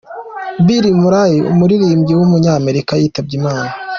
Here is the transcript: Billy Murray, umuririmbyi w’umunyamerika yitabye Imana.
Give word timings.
Billy 0.65 0.91
Murray, 1.01 1.33
umuririmbyi 1.51 2.13
w’umunyamerika 2.15 2.91
yitabye 3.01 3.33
Imana. 3.41 3.69